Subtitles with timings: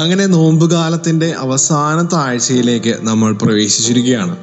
[0.00, 4.36] അങ്ങനെ നോമ്പുകാലത്തിന്റെ അവസാനത്തെ ആഴ്ചയിലേക്ക് നമ്മൾ പ്രവേശിച്ചിരിക്കുകയാണ്.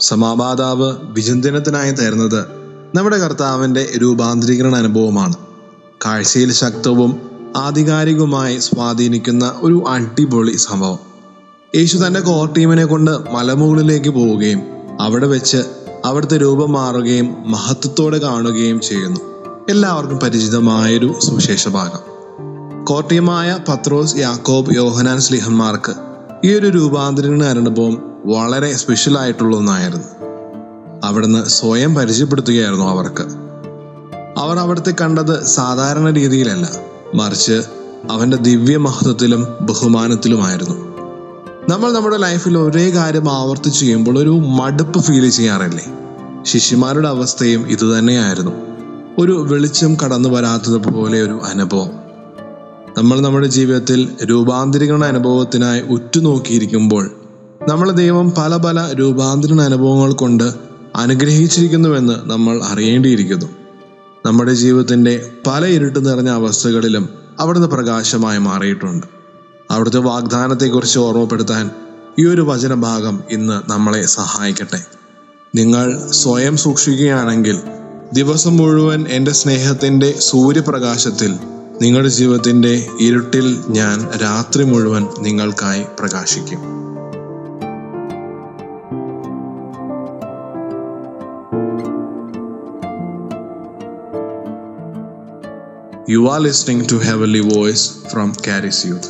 [0.00, 2.44] സമാപാതാവ് വിചിന്തനത്തിനായി തരുന്നത്
[2.94, 5.34] നമ്മുടെ കർത്താവിന്റെ രൂപാന്തരീകരണ അനുഭവമാണ്.
[6.06, 10.98] കാഴ്ചയിൽ ശക്തവും ആധികാരികവുമായി സ്വാധീനിക്കുന്ന ഒരു അടിപൊളി സംഭവം.
[11.76, 14.60] യേശു തന്റെ കോർ ടീമിനെ കൊണ്ട് മലമുകളിലേക്ക് പോവുകയും
[15.00, 15.58] അവിടെ വെച്ച്
[16.04, 19.20] അവിടുത്തെ രൂപം മാറുകയും മഹത്വത്തോടെ കാണുകയും ചെയ്യുന്നു.
[19.70, 22.11] എല്ലാവർക്കും പരിചിതമായൊരു സുവിശേഷ ഭാഗം.
[22.84, 25.94] കോട്ടയമായ പത്രോസ് യാക്കോബ് യോഹനാൻ സ്ലിഹന്മാർക്ക്
[26.44, 30.04] ഈ ഒരു രൂപാന്തരീകരണ അനുഭവം വളരെ സ്പെഷ്യൽ ആയിട്ടുള്ള ഒന്നായിരുന്നു.
[31.04, 33.22] അവിടുന്ന് സ്വയം പരിചയപ്പെടുത്തുകയായിരുന്നു അവർക്ക്.
[34.38, 36.68] അവർ അവിടുത്തെ കണ്ടത് സാധാരണ രീതിയിലല്ല.
[37.14, 37.62] മറിച്ച്
[38.10, 40.74] അവന്റെ ദിവ്യ മഹത്വത്തിലും ബഹുമാനത്തിലുമായിരുന്നു.
[41.68, 45.84] നമ്മൾ നമ്മുടെ ലൈഫിൽ ഒരേ കാര്യം ആവർത്തിച്ച് ചെയ്യുമ്പോൾ ഒരു മടുപ്പ് ഫീൽ ചെയ്യാറില്ലേ?
[46.42, 48.52] ശിഷ്യന്മാരുടെ അവസ്ഥയും ഇതുതന്നെയായിരുന്നു
[49.18, 52.01] ഒരു വെളിച്ചം കടന്നു വരാത്തതുപോലെ ഒരു അനുഭവം.
[52.96, 57.10] നമ്മൾ നമ്മുടെ ജീവിതത്തിൽ രൂപാന്തരീകരണ അനുഭവത്തിനായി ഉറ്റുനോക്കിയിരിക്കുമ്പോൾ
[57.68, 60.54] നമ്മളെ ദൈവം പല പല രൂപാന്തരണ അനുഭവങ്ങൾ കൊണ്ട്
[60.96, 63.46] അനുഗ്രഹിച്ചിരിക്കുന്നുവെന്ന് നമ്മൾ അറിയേണ്ടിയിരിക്കുന്നു.
[64.26, 67.08] നമ്മുടെ ജീവിതത്തിന്റെ പല ഇരുട്ട് നിറഞ്ഞ അവസ്ഥകളിലും
[67.40, 69.06] അവിടുന്ന് പ്രകാശമായി മാറിയിട്ടുണ്ട്.
[69.70, 71.70] അവിടുത്തെ വാഗ്ദാനത്തെക്കുറിച്ച് ഓർമ്മപ്പെടുത്താൻ
[72.18, 74.80] ഈ ഒരു വചനഭാഗം ഇന്ന് നമ്മളെ സഹായിക്കട്ടെ.
[75.54, 77.58] നിങ്ങൾ സ്വയം സൂക്ഷിക്കുകയാണെങ്കിൽ
[78.12, 81.32] ദിവസം മുഴുവൻ എന്റെ സ്നേഹത്തിന്റെ സൂര്യപ്രകാശത്തിൽ
[81.82, 86.60] നിങ്ങളുടെ ജീവിതത്തിന്റെ ഇരുട്ടിൽ ഞാൻ രാത്രി മുഴുവൻ നിങ്ങൾക്കായി പ്രകാശിക്കും
[96.06, 97.82] You are listening to Heavenly Voice
[98.12, 99.08] from Caris Youth.